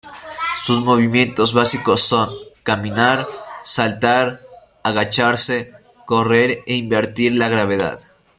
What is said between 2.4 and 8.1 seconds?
caminar, saltar, agacharse, correr e invertir la gravedad.